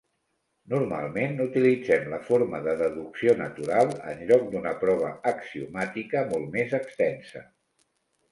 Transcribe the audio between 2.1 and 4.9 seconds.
la forma de deducció natural en lloc d'una